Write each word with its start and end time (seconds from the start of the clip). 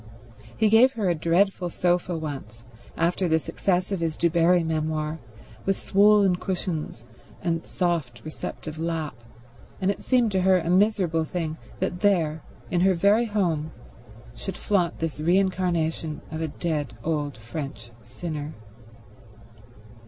He 0.57 0.67
gave 0.67 0.93
her 0.93 1.11
a 1.11 1.13
dreadful 1.13 1.69
sofa 1.69 2.17
once, 2.17 2.63
after 2.97 3.27
the 3.27 3.37
success 3.37 3.91
of 3.91 3.99
his 3.99 4.17
Du 4.17 4.31
Barri 4.31 4.63
memoir, 4.63 5.19
with 5.63 5.77
swollen 5.77 6.37
cushions 6.37 7.05
and 7.43 7.63
soft, 7.67 8.19
receptive 8.25 8.79
lap, 8.79 9.13
and 9.79 9.91
it 9.91 10.01
seemed 10.01 10.31
to 10.31 10.41
her 10.41 10.57
a 10.57 10.71
miserable 10.71 11.23
thing 11.23 11.57
that 11.77 11.99
there, 11.99 12.41
in 12.71 12.81
her 12.81 12.95
very 12.95 13.25
home, 13.25 13.73
should 14.33 14.57
flaunt 14.57 14.97
this 14.97 15.21
re 15.21 15.37
incarnation 15.37 16.21
of 16.31 16.41
a 16.41 16.47
dead 16.47 16.97
old 17.03 17.37
French 17.37 17.91
sinner. 18.01 18.55